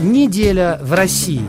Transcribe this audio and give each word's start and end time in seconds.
Неделя 0.00 0.78
в 0.80 0.92
России. 0.92 1.42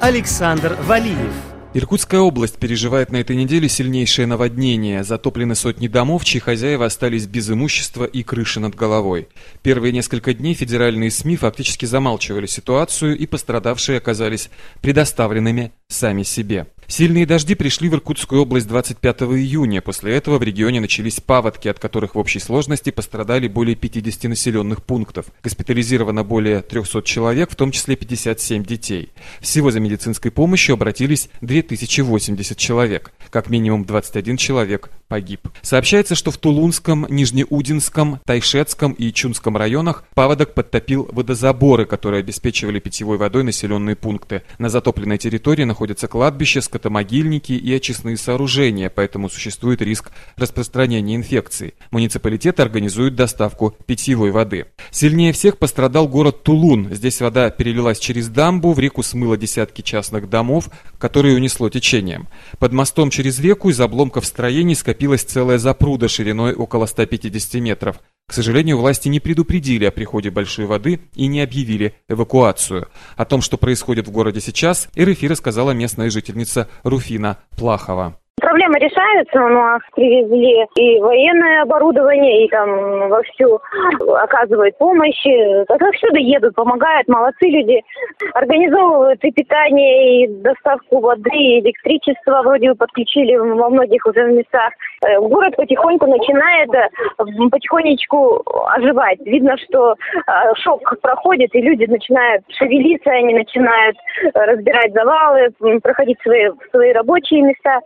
Александр 0.00 0.78
Валиев. 0.86 1.34
Иркутская 1.74 2.22
область 2.22 2.56
переживает 2.56 3.12
на 3.12 3.18
этой 3.18 3.36
неделе 3.36 3.68
сильнейшее 3.68 4.26
наводнение. 4.26 5.04
Затоплены 5.04 5.54
сотни 5.54 5.88
домов, 5.88 6.24
чьи 6.24 6.40
хозяева 6.40 6.86
остались 6.86 7.26
без 7.26 7.50
имущества 7.50 8.04
и 8.04 8.22
крыши 8.22 8.60
над 8.60 8.74
головой. 8.74 9.28
Первые 9.60 9.92
несколько 9.92 10.32
дней 10.32 10.54
федеральные 10.54 11.10
СМИ 11.10 11.36
фактически 11.36 11.84
замалчивали 11.84 12.46
ситуацию, 12.46 13.18
и 13.18 13.26
пострадавшие 13.26 13.98
оказались 13.98 14.48
предоставленными 14.80 15.72
сами 15.88 16.22
себе. 16.22 16.68
Сильные 16.86 17.26
дожди 17.26 17.54
пришли 17.54 17.88
в 17.88 17.94
Иркутскую 17.94 18.42
область 18.42 18.68
25 18.68 19.22
июня. 19.22 19.80
После 19.80 20.14
этого 20.14 20.38
в 20.38 20.42
регионе 20.42 20.80
начались 20.80 21.20
паводки, 21.20 21.68
от 21.68 21.78
которых 21.78 22.14
в 22.14 22.18
общей 22.18 22.38
сложности 22.38 22.90
пострадали 22.90 23.48
более 23.48 23.74
50 23.74 24.24
населенных 24.24 24.82
пунктов. 24.82 25.26
Госпитализировано 25.42 26.24
более 26.24 26.62
300 26.62 27.02
человек, 27.02 27.50
в 27.50 27.56
том 27.56 27.70
числе 27.70 27.96
57 27.96 28.64
детей. 28.64 29.10
Всего 29.40 29.70
за 29.70 29.80
медицинской 29.80 30.30
помощью 30.30 30.74
обратились 30.74 31.28
2080 31.40 32.56
человек. 32.58 33.12
Как 33.30 33.50
минимум 33.50 33.84
21 33.84 34.36
человек 34.36 34.90
погиб. 35.08 35.48
Сообщается, 35.62 36.14
что 36.14 36.30
в 36.30 36.38
Тулунском, 36.38 37.06
Нижнеудинском, 37.08 38.20
Тайшетском 38.24 38.92
и 38.92 39.12
Чунском 39.12 39.56
районах 39.56 40.04
паводок 40.14 40.54
подтопил 40.54 41.08
водозаборы, 41.12 41.86
которые 41.86 42.20
обеспечивали 42.20 42.78
питьевой 42.78 43.16
водой 43.16 43.44
населенные 43.44 43.96
пункты. 43.96 44.42
На 44.58 44.68
затопленной 44.68 45.18
территории 45.18 45.64
находятся 45.64 46.08
кладбища, 46.08 46.60
скотомогильники 46.74 47.52
и 47.52 47.72
очистные 47.72 48.16
сооружения, 48.16 48.90
поэтому 48.90 49.28
существует 49.30 49.80
риск 49.80 50.10
распространения 50.36 51.14
инфекции. 51.14 51.74
Муниципалитет 51.92 52.58
организует 52.58 53.14
доставку 53.14 53.76
питьевой 53.86 54.32
воды. 54.32 54.66
Сильнее 54.90 55.32
всех 55.32 55.58
пострадал 55.58 56.08
город 56.08 56.42
Тулун. 56.42 56.92
Здесь 56.92 57.20
вода 57.20 57.50
перелилась 57.50 58.00
через 58.00 58.28
дамбу, 58.28 58.72
в 58.72 58.80
реку 58.80 59.04
смыло 59.04 59.36
десятки 59.36 59.82
частных 59.82 60.28
домов, 60.28 60.68
которые 60.98 61.36
унесло 61.36 61.68
течением. 61.68 62.26
Под 62.58 62.72
мостом 62.72 63.10
через 63.10 63.38
реку 63.38 63.70
из 63.70 63.78
обломков 63.80 64.26
строений 64.26 64.74
скопилась 64.74 65.22
целая 65.22 65.58
запруда 65.58 66.08
шириной 66.08 66.54
около 66.54 66.86
150 66.86 67.54
метров. 67.60 68.00
К 68.26 68.32
сожалению, 68.32 68.78
власти 68.78 69.08
не 69.08 69.20
предупредили 69.20 69.84
о 69.84 69.90
приходе 69.90 70.30
большой 70.30 70.66
воды 70.66 71.00
и 71.14 71.26
не 71.26 71.40
объявили 71.40 71.94
эвакуацию. 72.08 72.88
О 73.16 73.24
том, 73.24 73.42
что 73.42 73.58
происходит 73.58 74.08
в 74.08 74.10
городе 74.10 74.40
сейчас, 74.40 74.88
РФИ 74.98 75.26
рассказала 75.26 75.72
местная 75.72 76.10
жительница 76.10 76.68
Руфина 76.82 77.38
Плахова. 77.50 78.18
Проблема 78.54 78.78
решается, 78.78 79.44
у 79.44 79.48
нас 79.48 79.80
привезли 79.96 80.64
и 80.76 81.00
военное 81.00 81.62
оборудование, 81.62 82.46
и 82.46 82.48
там 82.50 83.08
вовсю 83.08 83.60
оказывают 84.14 84.78
помощь. 84.78 85.26
Так 85.66 85.80
всюду 85.96 86.18
едут, 86.18 86.54
помогают, 86.54 87.08
молодцы 87.08 87.46
люди. 87.46 87.82
Организовывают 88.32 89.18
и 89.24 89.32
питание, 89.32 90.22
и 90.22 90.28
доставку 90.40 91.00
воды, 91.00 91.30
и 91.34 91.58
электричество 91.62 92.42
вроде 92.42 92.72
подключили 92.76 93.34
во 93.34 93.70
многих 93.70 94.06
уже 94.06 94.22
местах. 94.30 94.70
Э, 95.04 95.18
город 95.18 95.56
потихоньку 95.56 96.06
начинает 96.06 96.72
э, 96.74 96.88
потихонечку 97.50 98.40
оживать. 98.68 99.18
Видно, 99.26 99.56
что 99.66 99.94
э, 99.94 100.30
шок 100.62 100.94
проходит, 101.02 101.52
и 101.56 101.60
люди 101.60 101.86
начинают 101.86 102.44
шевелиться, 102.50 103.10
они 103.10 103.34
начинают 103.34 103.96
разбирать 104.32 104.92
завалы, 104.92 105.80
проходить 105.82 106.20
свои, 106.22 106.50
свои 106.70 106.92
рабочие 106.92 107.42
места 107.42 107.80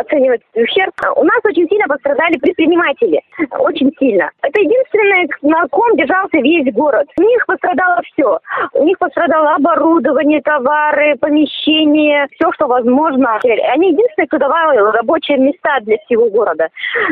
оценивать 0.00 0.42
ущерб. 0.54 0.92
У 1.16 1.24
нас 1.24 1.40
очень 1.44 1.68
сильно 1.68 1.86
пострадали 1.86 2.36
предприниматели. 2.38 3.20
Очень 3.58 3.92
сильно. 3.98 4.30
Это 4.42 4.60
единственное, 4.60 5.28
на 5.42 5.66
ком 5.68 5.96
держался 5.96 6.38
весь 6.38 6.72
город. 6.72 7.06
У 7.18 7.22
них 7.22 7.44
пострадало 7.46 8.00
все. 8.12 8.38
У 8.74 8.84
них 8.84 8.98
пострадало 8.98 9.54
оборудование, 9.54 10.40
товары, 10.42 11.16
помещения, 11.16 12.28
все, 12.32 12.52
что 12.52 12.66
возможно. 12.66 13.38
Они 13.72 13.90
единственные, 13.92 14.28
кто 14.28 14.38
давали 14.38 14.78
рабочие 14.78 15.38
места 15.38 15.78
для 15.82 15.98
всего 16.04 16.28
города. 16.30 16.68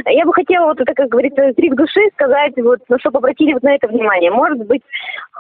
Я 0.07 0.25
бы 0.25 0.33
хотела 0.33 0.67
вот 0.67 0.81
это, 0.81 0.95
как 0.95 1.09
говорится, 1.09 1.53
крик 1.55 1.75
души 1.75 2.01
сказать, 2.15 2.53
вот, 2.57 2.81
ну, 2.89 2.99
чтобы 2.99 3.19
обратили 3.19 3.53
вот 3.53 3.63
на 3.63 3.75
это 3.75 3.89
внимание. 3.89 4.31
Может 4.31 4.67
быть, 4.67 4.83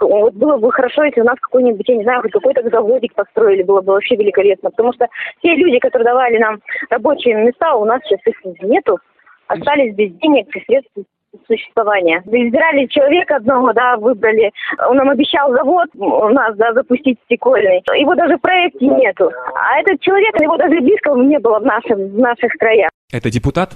вот 0.00 0.34
было 0.34 0.56
бы 0.58 0.70
хорошо, 0.72 1.04
если 1.04 1.20
у 1.20 1.24
нас 1.24 1.36
какой-нибудь, 1.40 1.88
я 1.88 1.96
не 1.96 2.04
знаю, 2.04 2.22
какой-то 2.22 2.68
заводик 2.68 3.14
построили, 3.14 3.62
было 3.62 3.80
бы 3.80 3.92
вообще 3.92 4.16
великолепно. 4.16 4.70
Потому 4.70 4.92
что 4.92 5.06
те 5.42 5.54
люди, 5.54 5.78
которые 5.78 6.04
давали 6.04 6.38
нам 6.38 6.60
рабочие 6.90 7.36
места, 7.44 7.74
у 7.74 7.84
нас 7.84 8.00
сейчас 8.04 8.20
их 8.26 8.36
нету. 8.62 8.98
Остались 9.46 9.94
без 9.94 10.12
денег 10.14 10.54
и 10.54 10.60
средств 10.64 10.92
существования. 11.46 12.22
Избирали 12.26 12.86
человека 12.86 13.36
одного, 13.36 13.72
да, 13.72 13.96
выбрали. 13.96 14.50
Он 14.88 14.96
нам 14.96 15.10
обещал 15.10 15.52
завод 15.52 15.88
у 15.94 16.28
нас, 16.28 16.56
да, 16.56 16.72
запустить 16.72 17.18
стекольный. 17.24 17.82
Его 17.98 18.14
даже 18.14 18.36
в 18.36 18.40
проекте 18.40 18.86
нету. 18.86 19.30
А 19.54 19.80
этот 19.80 20.00
человек, 20.00 20.38
его 20.40 20.56
даже 20.56 20.80
близко 20.80 21.12
не 21.14 21.38
было 21.38 21.60
в, 21.60 21.64
нашем, 21.64 22.08
в 22.08 22.18
наших 22.18 22.52
краях. 22.58 22.90
Это 23.12 23.30
депутат? 23.30 23.70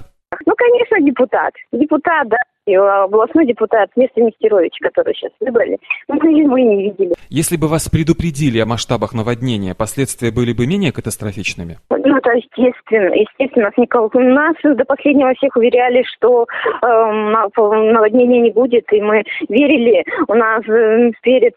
Ну, 0.45 0.53
конечно, 0.55 0.99
депутат. 1.01 1.53
Депутат, 1.71 2.27
да 2.27 2.37
и 2.65 2.75
областной 2.75 3.45
депутат 3.45 3.89
вместо 3.95 4.21
Нестеровича, 4.21 4.77
который 4.81 5.13
сейчас 5.13 5.31
выбрали, 5.39 5.77
мы 6.07 6.31
его 6.31 6.57
и 6.57 6.63
не 6.63 6.83
видели. 6.83 7.13
Если 7.29 7.57
бы 7.57 7.67
вас 7.67 7.89
предупредили 7.89 8.59
о 8.59 8.65
масштабах 8.65 9.13
наводнения, 9.13 9.75
последствия 9.75 10.31
были 10.31 10.53
бы 10.53 10.65
менее 10.65 10.91
катастрофичными? 10.91 11.77
Ну, 11.89 12.17
это 12.17 12.31
естественно. 12.31 13.13
Естественно, 13.13 13.65
нас, 13.65 13.73
никого, 13.77 14.09
нас 14.13 14.55
до 14.63 14.85
последнего 14.85 15.33
всех 15.35 15.55
уверяли, 15.55 16.03
что 16.15 16.45
э, 16.81 16.87
наводнения 16.87 18.41
не 18.41 18.51
будет, 18.51 18.91
и 18.91 19.01
мы 19.01 19.23
верили. 19.49 20.03
У 20.27 20.33
нас 20.33 20.63
э, 20.67 21.11
перед, 21.21 21.53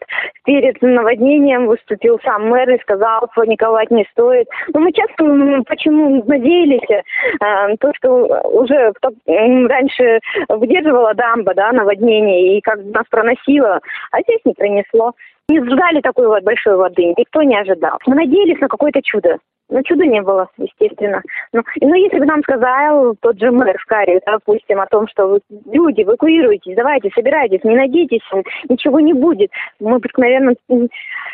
перед 0.47 0.81
наводнением 0.81 1.67
выступил 1.67 2.19
сам 2.23 2.47
мэр 2.47 2.69
и 2.71 2.79
сказал, 2.79 3.29
паниковать 3.35 3.91
не 3.91 4.07
стоит. 4.11 4.47
Но 4.73 4.79
мы 4.79 4.93
часто 4.93 5.25
почему 5.67 6.23
надеялись, 6.25 6.89
э, 6.89 7.75
то, 7.81 7.91
что 7.95 8.41
уже 8.45 8.93
раньше 9.27 10.19
выдерживал 10.47 10.77
выдерживала 10.87 11.13
дамба, 11.13 11.53
да, 11.53 11.71
наводнение, 11.71 12.57
и 12.57 12.61
как 12.61 12.79
нас 12.83 13.03
проносило, 13.09 13.79
а 14.11 14.21
здесь 14.21 14.39
не 14.45 14.53
пронесло. 14.53 15.13
Не 15.49 15.59
ждали 15.59 16.01
такой 16.01 16.27
вот 16.27 16.43
большой 16.43 16.75
воды, 16.75 17.13
никто 17.17 17.41
не 17.41 17.57
ожидал. 17.57 17.97
Мы 18.05 18.15
надеялись 18.15 18.59
на 18.59 18.67
какое-то 18.67 19.01
чудо. 19.01 19.37
Но 19.69 19.81
чуда 19.81 20.05
не 20.05 20.21
было, 20.21 20.47
естественно. 20.57 21.21
Но, 21.57 21.63
но 21.81 21.95
если 21.95 22.19
бы 22.19 22.25
нам 22.25 22.43
сказал 22.43 23.15
тот 23.19 23.39
же 23.39 23.51
мэр 23.51 23.77
в 23.79 23.85
Каре, 23.85 24.21
допустим, 24.25 24.79
о 24.79 24.85
том, 24.85 25.07
что 25.07 25.27
вы, 25.27 25.39
люди, 25.71 26.03
эвакуируйтесь, 26.03 26.75
давайте, 26.75 27.09
собирайтесь, 27.15 27.63
не 27.63 27.75
надейтесь, 27.75 28.21
ничего 28.69 28.99
не 28.99 29.13
будет, 29.13 29.51
мы 29.79 29.97
бы, 29.99 30.07
наверное, 30.17 30.55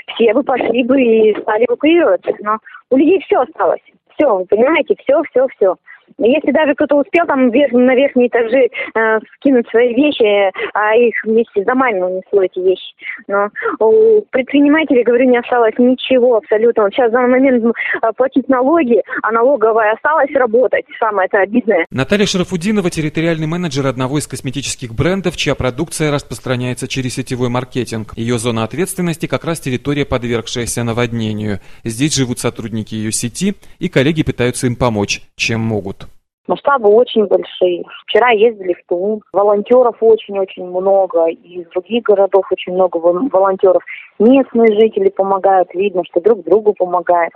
все 0.08 0.34
бы 0.34 0.44
пошли 0.44 0.84
бы 0.84 1.02
и 1.02 1.40
стали 1.42 1.66
эвакуироваться. 1.66 2.32
Но 2.40 2.58
у 2.90 2.98
людей 2.98 3.20
все 3.26 3.42
осталось. 3.42 3.82
Все, 4.16 4.34
вы 4.34 4.46
понимаете, 4.46 4.96
все, 5.00 5.22
все, 5.24 5.48
все. 5.56 5.76
Если 6.18 6.52
даже 6.52 6.74
кто-то 6.76 6.96
успел 6.96 7.26
там 7.26 7.48
на 7.48 7.96
верхние 7.96 8.28
этажи 8.28 8.70
э, 8.96 9.20
скинуть 9.36 9.68
свои 9.70 9.94
вещи, 9.94 10.52
а 10.74 10.96
их 10.96 11.14
вместе 11.24 11.64
за 11.64 11.74
мамой 11.76 12.02
унесло 12.02 12.44
эти 12.44 12.60
вещи. 12.60 12.94
Но 13.28 13.50
у 13.80 14.22
предпринимателей, 14.32 15.04
говорю, 15.04 15.30
не 15.30 15.38
осталось 15.38 15.74
ничего 15.78 16.38
абсолютно. 16.38 16.84
Вот 16.84 16.94
сейчас 16.94 17.10
в 17.10 17.14
данный 17.14 17.30
момент 17.30 17.64
э, 17.66 18.12
платить 18.16 18.48
налоги, 18.50 19.02
а 19.22 19.32
налоговая 19.32 19.94
осталась 19.94 20.32
работать. 20.34 20.86
Самое 21.00 21.28
это 21.28 21.40
обидное. 21.40 21.86
Наталья 21.90 22.26
Шарафудинова, 22.26 22.90
территориальный 22.90 23.48
менеджер 23.48 23.88
одного 23.88 24.18
из 24.18 24.28
косметических 24.28 24.94
брендов, 24.94 25.38
чья 25.38 25.56
продукция 25.56 26.12
распространяется 26.12 26.88
через 26.88 27.16
сетевой 27.16 27.50
маркетинг. 27.50 28.14
Ее 28.16 28.38
зона 28.38 28.64
ответственности 28.64 29.28
как 29.28 29.46
раз 29.46 29.60
территория, 29.60 30.06
подвергшаяся 30.06 30.84
наводнению. 30.84 31.60
Здесь 31.84 32.16
живут 32.16 32.40
сотрудники 32.40 32.96
ее 32.96 33.12
сети, 33.12 33.56
и 33.80 33.90
коллеги 33.90 34.24
пытаются 34.24 34.68
им 34.68 34.76
помочь, 34.76 35.22
чем 35.36 35.62
могут. 35.62 36.03
Масштабы 36.48 36.90
очень 36.90 37.26
большие. 37.26 37.84
Вчера 38.06 38.32
ездили 38.32 38.74
в 38.74 38.86
Тулун. 38.88 39.22
Волонтеров 39.32 39.96
очень-очень 40.02 40.66
много. 40.66 41.28
И 41.28 41.62
из 41.62 41.68
других 41.70 42.04
городов 42.04 42.46
очень 42.52 42.74
много 42.74 42.98
волонтеров. 42.98 43.82
Местные 44.20 44.74
жители 44.80 45.10
помогают. 45.10 45.74
Видно, 45.74 46.04
что 46.04 46.20
друг 46.20 46.44
другу 46.44 46.74
помогают. 46.74 47.34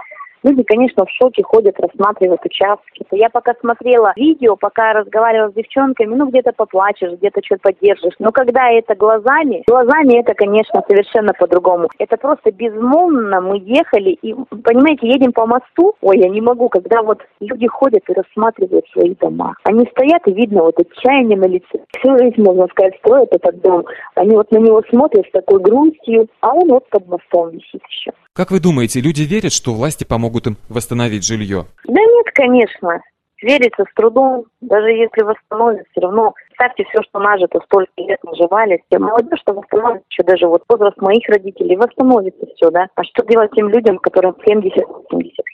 Люди, 0.47 0.63
конечно, 0.63 1.03
в 1.05 1.09
шоке 1.09 1.43
ходят, 1.43 1.77
рассматривают 1.77 2.45
участки. 2.45 3.03
Я 3.11 3.29
пока 3.29 3.53
смотрела 3.59 4.13
видео, 4.15 4.55
пока 4.55 4.93
разговаривала 4.93 5.49
с 5.49 5.53
девчонками, 5.53 6.15
ну, 6.15 6.29
где-то 6.29 6.53
поплачешь, 6.53 7.11
где-то 7.17 7.41
что-то 7.43 7.63
поддержишь. 7.63 8.13
Но 8.19 8.31
когда 8.31 8.71
это 8.71 8.95
глазами, 8.95 9.63
глазами 9.67 10.21
это, 10.21 10.33
конечно, 10.35 10.81
совершенно 10.87 11.33
по-другому. 11.33 11.89
Это 11.99 12.15
просто 12.15 12.53
безмолвно 12.53 13.41
мы 13.41 13.59
ехали 13.59 14.11
и, 14.11 14.33
понимаете, 14.33 15.09
едем 15.09 15.33
по 15.33 15.45
мосту. 15.45 15.95
Ой, 15.99 16.17
я 16.17 16.29
не 16.29 16.39
могу, 16.39 16.69
когда 16.69 17.01
вот 17.01 17.19
люди 17.41 17.67
ходят 17.67 18.03
и 18.07 18.13
рассматривают 18.13 18.87
свои 18.93 19.15
дома. 19.15 19.53
Они 19.65 19.85
стоят 19.91 20.25
и 20.27 20.31
видно 20.31 20.63
вот 20.63 20.79
отчаяние 20.79 21.37
на 21.37 21.47
лице. 21.47 21.83
Всю 21.97 22.17
жизнь, 22.19 22.41
можно 22.41 22.67
сказать, 22.67 22.95
строят 22.99 23.33
этот 23.33 23.59
дом. 23.59 23.83
Они 24.15 24.33
вот 24.33 24.49
на 24.51 24.59
него 24.59 24.81
смотрят 24.89 25.27
с 25.27 25.31
такой 25.31 25.59
грустью, 25.59 26.29
а 26.39 26.53
он 26.53 26.69
вот 26.69 26.87
под 26.89 27.05
мостом 27.07 27.49
висит 27.49 27.81
еще. 27.89 28.13
Как 28.37 28.51
вы 28.51 28.59
думаете, 28.59 29.01
люди 29.01 29.23
верят, 29.23 29.51
что 29.51 29.73
власти 29.73 30.03
помогут 30.03 30.45
им 30.45 30.57
восстановить 30.69 31.25
жилье? 31.25 31.65
Да 31.85 31.99
нет, 31.99 32.25
конечно. 32.35 33.01
верится 33.41 33.83
с 33.83 33.93
трудом, 33.95 34.45
даже 34.61 34.89
если 34.91 35.23
восстановят, 35.23 35.87
все 35.89 36.01
равно 36.01 36.35
представьте 36.47 36.83
все, 36.83 37.01
что 37.01 37.17
нажито, 37.17 37.59
столько 37.65 37.91
лет 37.97 38.23
наживали, 38.23 38.83
все 38.87 38.99
молодежь, 38.99 39.39
что 39.39 39.53
восстановит 39.53 40.03
еще 40.11 40.21
даже 40.21 40.45
вот 40.45 40.61
возраст 40.69 40.97
моих 40.97 41.27
родителей, 41.29 41.77
восстановится 41.77 42.45
все, 42.55 42.69
да. 42.69 42.87
А 42.93 43.03
что 43.05 43.25
делать 43.25 43.49
тем 43.55 43.69
людям, 43.69 43.97
которым 43.97 44.35
70-80 44.47 44.83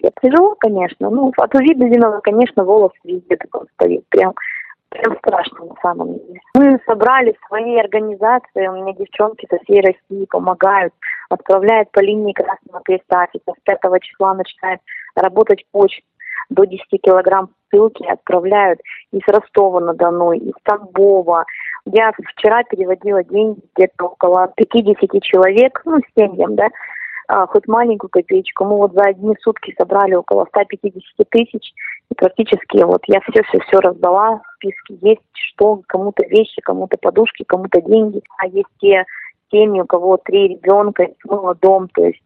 лет? 0.01 0.13
Тяжело, 0.21 0.55
конечно, 0.59 1.09
ну, 1.09 1.31
от 1.37 1.55
увиденного, 1.55 2.19
конечно, 2.19 2.65
волос 2.65 2.91
везде 3.05 3.37
такой 3.37 3.65
стоит, 3.75 4.05
прям 4.09 4.33
прям 4.93 5.17
страшно 5.17 5.65
на 5.65 5.75
самом 5.81 6.13
деле. 6.19 6.39
Мы 6.55 6.79
собрали 6.85 7.35
свои 7.47 7.77
организации, 7.77 8.67
у 8.67 8.75
меня 8.75 8.93
девчонки 8.93 9.47
со 9.49 9.57
всей 9.63 9.81
России 9.81 10.25
помогают, 10.29 10.93
отправляют 11.29 11.91
по 11.91 11.99
линии 11.99 12.33
Красного 12.33 12.81
Креста, 12.83 13.27
сейчас 13.33 13.55
5 13.63 13.79
числа 14.01 14.33
начинает 14.35 14.79
работать 15.15 15.65
почта 15.71 16.03
до 16.49 16.65
10 16.65 16.85
килограмм 17.01 17.49
ссылки 17.69 18.05
отправляют 18.05 18.79
из 19.11 19.21
Ростова-на-Дону, 19.27 20.33
из 20.33 20.53
Тамбова. 20.63 21.45
Я 21.85 22.11
вчера 22.35 22.63
переводила 22.63 23.23
деньги 23.23 23.59
где-то 23.75 24.05
около 24.05 24.53
50 24.55 25.21
человек, 25.23 25.81
ну, 25.85 25.99
семьям, 26.17 26.55
да, 26.55 26.69
а, 27.27 27.47
хоть 27.47 27.67
маленькую 27.67 28.09
копеечку. 28.09 28.65
Мы 28.65 28.77
вот 28.77 28.93
за 28.93 29.03
одни 29.03 29.35
сутки 29.41 29.73
собрали 29.77 30.15
около 30.15 30.45
150 30.45 31.29
тысяч. 31.29 31.73
И 32.11 32.15
практически 32.15 32.83
вот 32.83 33.01
я 33.07 33.21
все-все-все 33.21 33.79
раздала. 33.79 34.41
Списки 34.55 34.97
есть, 35.01 35.21
что 35.33 35.81
кому-то 35.87 36.25
вещи, 36.27 36.61
кому-то 36.61 36.97
подушки, 36.97 37.43
кому-то 37.47 37.81
деньги. 37.81 38.21
А 38.37 38.47
есть 38.47 38.69
те 38.79 39.05
семьи, 39.51 39.81
у 39.81 39.85
кого 39.85 40.17
три 40.17 40.49
ребенка, 40.49 41.07
смыло 41.21 41.55
дом, 41.55 41.87
то 41.93 42.05
есть 42.05 42.21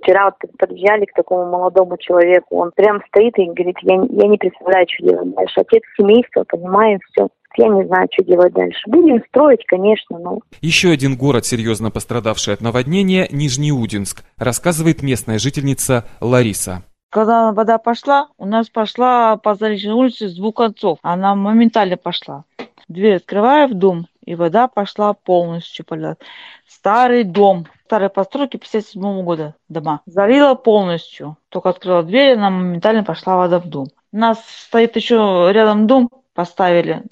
Вчера 0.00 0.24
вот 0.24 0.34
подъезжали 0.58 1.04
к 1.04 1.14
такому 1.14 1.46
молодому 1.46 1.96
человеку, 1.98 2.58
он 2.58 2.72
прям 2.74 3.00
стоит 3.08 3.38
и 3.38 3.46
говорит, 3.46 3.76
я, 3.82 3.94
я 3.94 4.28
не 4.28 4.38
представляю, 4.38 4.86
что 4.88 5.06
делать 5.06 5.34
дальше. 5.34 5.60
Отец 5.60 5.82
семейства, 5.96 6.44
понимаем 6.44 6.98
все. 7.10 7.28
Я 7.56 7.68
не 7.68 7.86
знаю, 7.86 8.08
что 8.12 8.24
делать 8.24 8.52
дальше. 8.52 8.80
Будем 8.86 9.22
строить, 9.28 9.64
конечно, 9.66 10.18
но... 10.18 10.40
Еще 10.60 10.90
один 10.90 11.16
город, 11.16 11.46
серьезно 11.46 11.90
пострадавший 11.90 12.54
от 12.54 12.60
наводнения, 12.60 13.28
Нижнеудинск, 13.30 14.24
рассказывает 14.36 15.02
местная 15.02 15.38
жительница 15.38 16.04
Лариса. 16.20 16.82
Когда 17.10 17.52
вода 17.52 17.78
пошла, 17.78 18.28
у 18.38 18.44
нас 18.44 18.68
пошла 18.68 19.36
по 19.36 19.54
Заречной 19.54 19.94
улице 19.94 20.28
с 20.28 20.34
двух 20.34 20.56
концов. 20.56 20.98
Она 21.02 21.36
моментально 21.36 21.96
пошла. 21.96 22.44
Дверь 22.88 23.16
открываю 23.16 23.68
в 23.68 23.74
дом, 23.74 24.08
и 24.24 24.34
вода 24.34 24.66
пошла 24.66 25.14
полностью. 25.14 25.84
Полет. 25.84 26.20
Старый 26.66 27.22
дом, 27.22 27.66
старой 27.84 28.10
постройки 28.10 28.56
57 28.56 29.22
года 29.22 29.54
дома. 29.68 30.00
Залила 30.06 30.54
полностью. 30.54 31.36
Только 31.50 31.68
открыла 31.68 32.02
дверь, 32.02 32.36
она 32.36 32.50
моментально 32.50 33.04
пошла 33.04 33.36
вода 33.36 33.60
в 33.60 33.68
дом. 33.68 33.86
У 34.12 34.16
нас 34.16 34.44
стоит 34.46 34.96
еще 34.96 35.50
рядом 35.52 35.86
дом, 35.86 36.10
поставили. 36.34 37.04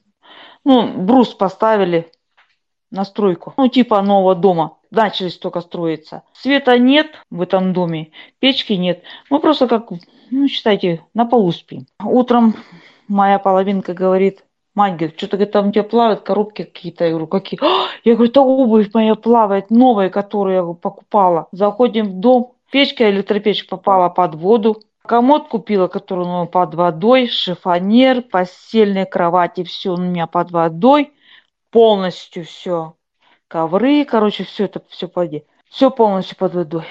Ну, 0.65 0.87
брус 0.87 1.35
поставили 1.35 2.11
на 2.91 3.05
стройку. 3.05 3.55
Ну, 3.57 3.69
типа 3.69 4.03
нового 4.03 4.35
дома. 4.35 4.79
Начались 4.91 5.39
только 5.39 5.61
строиться. 5.61 6.23
Света 6.33 6.79
нет 6.79 7.09
в 7.31 7.41
этом 7.41 7.73
доме, 7.73 8.11
печки 8.39 8.75
нет. 8.75 9.03
Мы 9.31 9.41
просто 9.41 9.67
как, 9.67 9.91
ну, 10.31 10.49
считайте, 10.49 11.03
на 11.15 11.25
полу 11.25 11.51
спим. 11.53 11.87
Утром 12.05 12.55
моя 13.09 13.39
половинка 13.39 13.95
говорит, 13.95 14.45
Мать 14.75 14.97
говорит, 14.97 15.19
что-то 15.19 15.37
говорит, 15.37 15.53
там 15.53 15.69
у 15.69 15.73
тебя 15.73 15.85
плавают 15.85 16.23
коробки 16.23 16.63
какие-то. 16.65 17.05
Я 17.05 17.11
говорю, 17.11 17.27
какие? 17.27 17.61
Я 18.05 18.15
говорю, 18.15 18.31
это 18.31 18.41
обувь 18.41 18.89
моя 18.95 19.15
плавает, 19.15 19.71
новая, 19.71 20.09
которую 20.09 20.55
я 20.57 20.63
покупала. 20.63 21.49
Заходим 21.53 22.09
в 22.09 22.21
дом, 22.21 22.55
печка, 22.71 23.11
электропечь 23.11 23.69
попала 23.69 24.09
под 24.09 24.35
воду. 24.35 24.83
Комод 25.07 25.49
купила, 25.49 25.89
который 25.89 26.25
у 26.25 26.29
меня 26.29 26.45
под 26.47 26.75
водой, 26.75 27.29
шифонер, 27.29 28.23
постельные 28.23 29.05
кровати, 29.05 29.65
все 29.65 29.95
у 29.95 29.97
меня 29.97 30.27
под 30.27 30.53
водой, 30.53 31.13
полностью 31.71 32.45
все. 32.45 32.95
Ковры, 33.49 34.05
короче, 34.05 34.45
все 34.45 34.65
это, 34.65 34.83
все 34.89 35.09
под 35.09 35.31
Все 35.69 35.91
полностью 35.91 36.37
под 36.37 36.55
водой. 36.55 36.85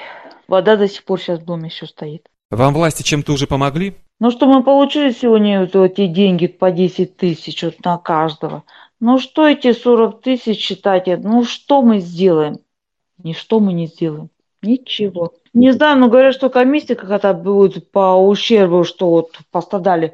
Вода 0.48 0.76
до 0.76 0.88
сих 0.88 1.06
пор 1.06 1.20
сейчас 1.20 1.40
в 1.40 1.46
доме 1.46 1.70
еще 1.70 1.86
стоит. 1.86 2.28
Вам 2.50 2.74
власти 2.74 3.02
чем-то 3.02 3.32
уже 3.32 3.48
помогли? 3.48 3.96
Ну, 4.20 4.30
что 4.30 4.46
мы 4.46 4.62
получили 4.62 5.12
сегодня 5.12 5.62
вот 5.62 5.76
эти 5.76 6.08
деньги 6.08 6.48
по 6.48 6.70
10 6.70 7.16
тысяч 7.16 7.64
вот 7.64 7.84
на 7.86 7.98
каждого. 7.98 8.64
Ну, 9.00 9.18
что 9.18 9.48
эти 9.48 9.72
40 9.72 10.22
тысяч 10.22 10.60
считайте? 10.60 11.16
Ну, 11.16 11.46
что 11.46 11.82
мы 11.82 12.00
сделаем? 12.00 12.58
Ничто 13.18 13.62
мы 13.62 13.72
не 13.72 13.88
сделаем. 13.88 14.30
Ничего. 14.62 15.34
Не 15.54 15.72
знаю, 15.72 15.98
но 16.00 16.08
говорят, 16.08 16.34
что 16.34 16.50
комиссия 16.50 16.96
какая-то 16.96 17.34
будет 17.34 17.92
по 17.92 18.16
ущербу, 18.16 18.84
что 18.84 19.10
вот 19.10 19.38
пострадали. 19.52 20.14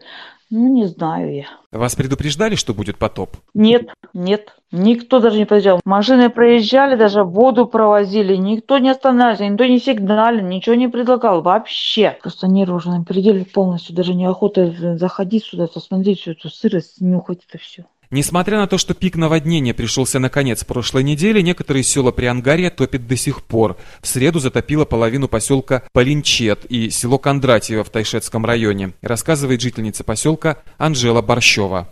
Ну, 0.49 0.73
не 0.73 0.85
знаю 0.85 1.35
я. 1.35 1.45
Вас 1.71 1.95
предупреждали, 1.95 2.55
что 2.55 2.73
будет 2.73 2.97
потоп? 2.97 3.35
Нет, 3.53 3.89
нет. 4.13 4.55
Никто 4.71 5.19
даже 5.19 5.37
не 5.37 5.45
проезжал. 5.45 5.81
Машины 5.83 6.29
проезжали, 6.29 6.95
даже 6.95 7.23
воду 7.23 7.67
провозили. 7.67 8.35
Никто 8.35 8.77
не 8.77 8.89
останавливался, 8.89 9.45
никто 9.45 9.65
не 9.65 9.79
сигналил, 9.79 10.45
ничего 10.45 10.75
не 10.75 10.87
предлагал 10.87 11.41
вообще. 11.41 12.17
Просто 12.21 12.47
нервы 12.47 12.77
уже 12.77 12.89
на 12.89 13.03
пределе 13.03 13.43
полностью. 13.43 13.95
Даже 13.95 14.13
неохота 14.13 14.97
заходить 14.97 15.43
сюда, 15.43 15.67
посмотреть 15.67 16.21
всю 16.21 16.31
эту 16.31 16.49
сырость, 16.49 17.01
нюхать 17.01 17.41
это 17.47 17.57
все. 17.57 17.85
Несмотря 18.09 18.57
на 18.57 18.67
то, 18.67 18.77
что 18.77 18.93
пик 18.93 19.17
наводнения 19.17 19.73
пришелся 19.73 20.19
на 20.19 20.29
конец 20.29 20.63
прошлой 20.63 21.03
недели, 21.03 21.41
некоторые 21.41 21.83
села 21.83 22.11
Приангария 22.11 22.69
топят 22.69 23.05
до 23.05 23.17
сих 23.17 23.45
пор. 23.45 23.75
В 24.01 24.07
среду 24.07 24.39
затопило 24.39 24.85
половину 24.85 25.27
поселка 25.27 25.83
Полинчет 25.93 26.63
и 26.69 26.89
село 26.89 27.17
Кондратьево 27.17 27.83
в 27.83 27.89
Тайшетском 27.89 28.45
районе, 28.45 28.91
рассказывает 29.01 29.61
жительница 29.61 30.05
поселка 30.05 30.57
Анжела 30.77 31.21
Борщева. 31.21 31.87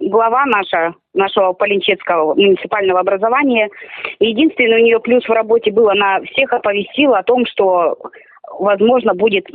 Глава 0.00 0.46
наша, 0.46 0.94
нашего 1.14 1.52
Полинчетского 1.52 2.34
муниципального 2.34 2.98
образования, 3.00 3.68
единственный 4.18 4.80
у 4.80 4.84
нее 4.84 4.98
плюс 4.98 5.24
в 5.24 5.30
работе 5.30 5.70
был, 5.70 5.88
она 5.88 6.20
всех 6.32 6.52
оповестила 6.52 7.18
о 7.18 7.22
том, 7.22 7.44
что 7.46 7.98
возможно, 8.58 9.14
будет 9.14 9.46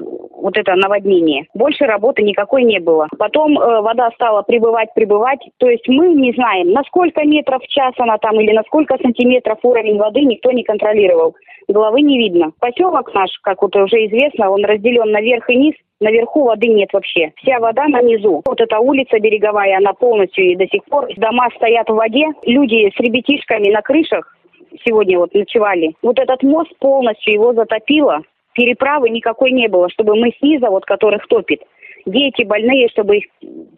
вот 0.48 0.58
это 0.58 0.76
наводнение. 0.76 1.46
Больше 1.54 1.84
работы 1.84 2.24
никакой 2.24 2.64
не 2.64 2.80
было. 2.80 3.10
Потом 3.20 3.60
э, 3.60 3.82
вода 3.82 4.10
стала 4.16 4.44
прибывать, 4.44 4.88
прибывать. 4.96 5.42
То 5.58 5.68
есть 5.70 5.86
мы 5.90 6.14
не 6.14 6.32
знаем, 6.32 6.72
на 6.72 6.84
сколько 6.84 7.22
метров 7.26 7.62
в 7.62 7.68
час 7.68 7.94
она 7.98 8.18
там 8.18 8.40
или 8.40 8.54
на 8.54 8.64
сколько 8.64 8.98
сантиметров 8.98 9.60
уровень 9.64 9.98
воды 9.98 10.22
никто 10.22 10.52
не 10.54 10.64
контролировал. 10.64 11.36
Головы 11.68 12.02
не 12.02 12.18
видно. 12.18 12.52
Поселок 12.62 13.14
наш, 13.14 13.30
как 13.42 13.62
вот 13.62 13.76
уже 13.76 14.06
известно, 14.06 14.50
он 14.50 14.64
разделен 14.64 15.12
на 15.12 15.20
верх 15.20 15.50
и 15.50 15.58
низ. 15.58 15.76
Наверху 16.00 16.46
воды 16.46 16.68
нет 16.68 16.94
вообще. 16.94 17.34
Вся 17.44 17.60
вода 17.60 17.86
на 17.90 18.02
низу. 18.02 18.42
Вот 18.46 18.62
эта 18.62 18.80
улица 18.80 19.20
береговая, 19.20 19.78
она 19.78 19.92
полностью 19.92 20.46
и 20.46 20.56
до 20.56 20.66
сих 20.68 20.86
пор. 20.86 21.10
Дома 21.18 21.50
стоят 21.58 21.90
в 21.90 21.96
воде. 21.96 22.28
Люди 22.44 22.90
с 22.96 23.00
ребятишками 23.02 23.70
на 23.70 23.82
крышах 23.82 24.34
сегодня 24.86 25.20
вот 25.20 25.34
ночевали. 25.34 25.94
Вот 26.02 26.20
этот 26.20 26.42
мост 26.44 26.72
полностью 26.80 27.34
его 27.34 27.54
затопило 27.54 28.22
переправы 28.58 29.10
никакой 29.10 29.52
не 29.52 29.68
было, 29.68 29.88
чтобы 29.90 30.16
мы 30.16 30.34
снизу, 30.40 30.66
вот 30.68 30.84
которых 30.84 31.28
топит, 31.28 31.62
дети 32.08 32.44
больные, 32.44 32.90
чтобы 32.90 33.18
их 33.18 33.26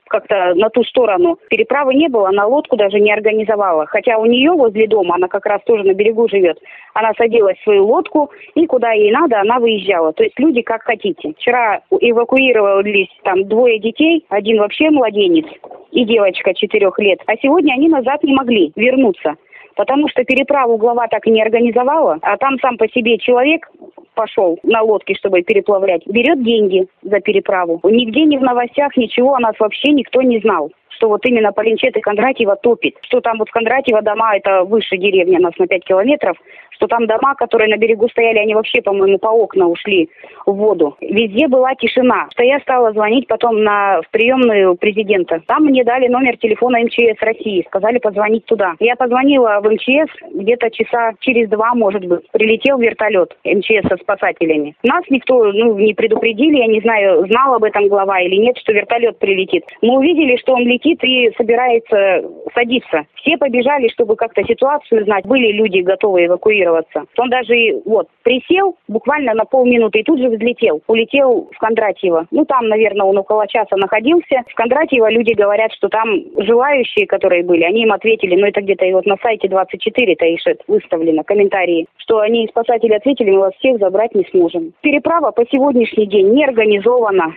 как-то 0.08 0.54
на 0.56 0.70
ту 0.70 0.84
сторону. 0.84 1.38
Переправы 1.50 1.94
не 1.94 2.08
было, 2.08 2.30
она 2.30 2.48
лодку 2.48 2.78
даже 2.78 3.00
не 3.00 3.12
организовала. 3.12 3.86
Хотя 3.88 4.18
у 4.18 4.26
нее 4.26 4.52
возле 4.52 4.88
дома, 4.88 5.16
она 5.16 5.28
как 5.28 5.46
раз 5.46 5.62
тоже 5.66 5.84
на 5.84 5.94
берегу 5.94 6.30
живет, 6.30 6.60
она 6.94 7.12
садилась 7.18 7.58
в 7.58 7.64
свою 7.64 7.86
лодку, 7.86 8.32
и 8.56 8.66
куда 8.66 8.92
ей 8.94 9.12
надо, 9.12 9.42
она 9.42 9.60
выезжала. 9.60 10.14
То 10.14 10.24
есть 10.24 10.40
люди 10.40 10.62
как 10.62 10.84
хотите. 10.84 11.34
Вчера 11.34 11.82
эвакуировались 11.92 13.10
там 13.24 13.44
двое 13.46 13.80
детей, 13.80 14.26
один 14.30 14.60
вообще 14.60 14.90
младенец 14.90 15.46
и 15.92 16.06
девочка 16.06 16.54
четырех 16.54 16.98
лет. 17.00 17.20
А 17.26 17.36
сегодня 17.42 17.74
они 17.74 17.90
назад 17.90 18.24
не 18.24 18.34
могли 18.34 18.72
вернуться 18.76 19.36
потому 19.80 20.10
что 20.10 20.26
переправу 20.26 20.76
глава 20.76 21.08
так 21.08 21.26
и 21.26 21.32
не 21.32 21.42
организовала, 21.42 22.18
а 22.22 22.36
там 22.36 22.60
сам 22.60 22.76
по 22.76 22.90
себе 22.90 23.18
человек 23.18 23.66
пошел 24.14 24.60
на 24.64 24.82
лодке, 24.82 25.16
чтобы 25.16 25.42
переплавлять, 25.42 26.06
берет 26.06 26.44
деньги 26.44 26.88
за 27.02 27.22
переправу. 27.22 27.80
Нигде 27.84 28.26
ни 28.26 28.36
в 28.36 28.42
новостях 28.42 28.98
ничего 28.98 29.36
о 29.36 29.40
нас 29.40 29.56
вообще 29.58 29.94
никто 29.94 30.22
не 30.22 30.40
знал 30.40 30.70
что 31.00 31.08
вот 31.08 31.26
именно 31.26 31.54
Полинчет 31.54 31.96
и 31.96 32.02
Кондратьево 32.02 32.58
топит. 32.58 32.98
Что 33.04 33.22
там 33.22 33.38
вот 33.40 33.48
в 33.48 33.52
Кондратьево 33.54 34.02
дома, 34.02 34.36
это 34.36 34.66
выше 34.66 34.98
деревни 34.98 35.38
нас 35.38 35.54
на 35.58 35.66
5 35.66 35.86
километров, 35.86 36.36
что 36.72 36.88
там 36.88 37.08
дома, 37.08 37.36
которые 37.36 37.70
на 37.70 37.78
берегу 37.78 38.08
стояли, 38.10 38.40
они 38.40 38.54
вообще, 38.54 38.82
по-моему, 38.82 39.18
по 39.18 39.28
окна 39.28 39.68
ушли 39.68 40.10
в 40.46 40.54
воду. 40.54 40.98
Везде 41.02 41.48
была 41.48 41.76
тишина. 41.76 42.28
Что 42.32 42.44
я 42.44 42.60
стала 42.60 42.92
звонить 42.92 43.28
потом 43.28 43.64
на, 43.64 44.02
в 44.02 44.10
приемную 44.12 44.76
президента. 44.76 45.42
Там 45.46 45.66
мне 45.66 45.84
дали 45.84 46.08
номер 46.08 46.38
телефона 46.38 46.80
МЧС 46.80 47.22
России. 47.22 47.66
Сказали 47.68 48.00
позвонить 48.00 48.46
туда. 48.46 48.74
Я 48.80 48.96
позвонила 48.96 49.60
в 49.62 49.70
МЧС 49.70 50.12
где-то 50.34 50.70
часа 50.72 51.14
через 51.20 51.50
два, 51.50 51.74
может 51.76 52.06
быть. 52.06 52.30
Прилетел 52.32 52.78
вертолет 52.78 53.36
МЧС 53.46 53.88
со 53.88 53.98
спасателями. 53.98 54.76
Нас 54.84 55.04
никто 55.10 55.52
ну, 55.52 55.78
не 55.78 55.94
предупредили, 55.94 56.58
я 56.58 56.68
не 56.68 56.82
знаю, 56.82 57.26
знал 57.28 57.56
об 57.56 57.64
этом 57.64 57.88
глава 57.88 58.20
или 58.22 58.36
нет, 58.36 58.58
что 58.58 58.74
вертолет 58.74 59.20
прилетит. 59.20 59.66
Мы 59.82 59.98
увидели, 59.98 60.38
что 60.38 60.54
он 60.54 60.64
летит 60.64 60.89
летит 60.90 61.04
и 61.04 61.32
собирается 61.38 62.24
садиться. 62.54 63.06
Все 63.16 63.38
побежали, 63.38 63.88
чтобы 63.90 64.16
как-то 64.16 64.44
ситуацию 64.44 65.04
знать. 65.06 65.26
Были 65.26 65.52
люди 65.52 65.80
готовы 65.80 66.26
эвакуироваться. 66.26 67.06
Он 67.18 67.30
даже 67.30 67.54
вот 67.86 68.08
присел 68.24 68.76
буквально 68.88 69.34
на 69.34 69.46
полминуты 69.46 70.00
и 70.00 70.04
тут 70.04 70.20
же 70.20 70.30
взлетел. 70.30 70.82
Улетел 70.88 71.50
в 71.54 71.58
Кондратьево. 71.58 72.28
Ну, 72.32 72.46
там, 72.46 72.68
наверное, 72.68 73.06
он 73.06 73.18
около 73.18 73.48
часа 73.48 73.76
находился. 73.76 74.44
В 74.48 74.56
Кондратьево 74.56 75.10
люди 75.10 75.34
говорят, 75.34 75.72
что 75.74 75.90
там 75.90 76.08
желающие, 76.38 77.06
которые 77.08 77.44
были, 77.44 77.64
они 77.64 77.84
им 77.84 77.92
ответили, 77.92 78.36
ну, 78.36 78.48
это 78.48 78.62
где-то 78.62 78.86
и 78.86 78.94
вот 78.94 79.06
на 79.06 79.18
сайте 79.22 79.48
24 79.48 80.16
Таишет 80.16 80.62
выставлено, 80.68 81.24
комментарии, 81.24 81.88
что 81.98 82.20
они, 82.20 82.48
спасатели, 82.48 82.94
ответили, 82.94 83.32
мы 83.32 83.40
вас 83.40 83.54
всех 83.56 83.80
забрать 83.80 84.16
не 84.16 84.26
сможем. 84.32 84.74
Переправа 84.82 85.32
по 85.32 85.46
сегодняшний 85.52 86.08
день 86.08 86.34
не 86.34 86.44
организована. 86.44 87.36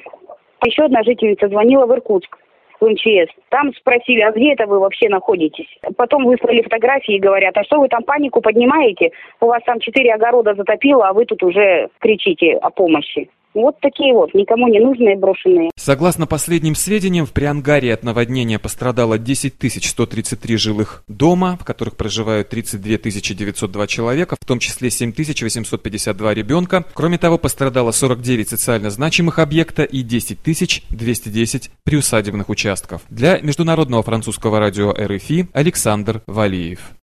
Еще 0.64 0.84
одна 0.84 1.02
жительница 1.02 1.48
звонила 1.48 1.86
в 1.86 1.92
Иркутск 1.92 2.38
в 2.82 2.88
МЧС. 2.88 3.32
Там 3.48 3.72
спросили, 3.74 4.20
а 4.20 4.32
где 4.32 4.52
это 4.52 4.66
вы 4.66 4.80
вообще 4.80 5.08
находитесь? 5.08 5.68
Потом 5.96 6.24
выслали 6.24 6.62
фотографии 6.62 7.14
и 7.14 7.20
говорят, 7.20 7.56
а 7.56 7.64
что 7.64 7.80
вы 7.80 7.88
там 7.88 8.02
панику 8.02 8.40
поднимаете? 8.40 9.12
У 9.40 9.46
вас 9.46 9.62
там 9.64 9.78
четыре 9.78 10.12
огорода 10.12 10.54
затопило, 10.54 11.08
а 11.08 11.12
вы 11.12 11.24
тут 11.24 11.42
уже 11.42 11.88
кричите 12.00 12.54
о 12.54 12.70
помощи. 12.70 13.30
Вот 13.54 13.78
такие 13.80 14.14
вот, 14.14 14.32
никому 14.34 14.68
не 14.68 14.80
нужные 14.80 15.16
брошенные. 15.16 15.70
Согласно 15.76 16.26
последним 16.26 16.74
сведениям, 16.74 17.26
в 17.26 17.32
Приангаре 17.32 17.92
от 17.92 18.02
наводнения 18.02 18.58
пострадало 18.58 19.18
10 19.18 19.54
133 19.84 20.56
жилых 20.56 21.04
дома, 21.08 21.58
в 21.60 21.64
которых 21.64 21.96
проживают 21.96 22.48
32 22.48 22.98
902 23.10 23.86
человека, 23.86 24.36
в 24.40 24.46
том 24.46 24.58
числе 24.58 24.90
7 24.90 25.12
852 25.12 26.34
ребенка. 26.34 26.84
Кроме 26.94 27.18
того, 27.18 27.38
пострадало 27.38 27.90
49 27.90 28.48
социально 28.48 28.90
значимых 28.90 29.38
объекта 29.38 29.82
и 29.82 30.02
10 30.02 30.42
210 30.42 31.70
приусадебных 31.84 32.48
участков. 32.48 33.02
Для 33.10 33.38
Международного 33.40 34.02
французского 34.02 34.58
радио 34.60 34.92
РФИ 34.92 35.48
Александр 35.52 36.22
Валиев. 36.26 36.92